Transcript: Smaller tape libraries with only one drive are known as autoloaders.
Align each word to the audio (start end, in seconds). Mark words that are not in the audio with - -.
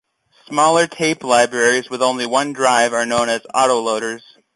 Smaller 0.47 0.87
tape 0.87 1.23
libraries 1.23 1.91
with 1.91 2.01
only 2.01 2.25
one 2.25 2.53
drive 2.53 2.91
are 2.91 3.05
known 3.05 3.29
as 3.29 3.41
autoloaders. 3.53 4.23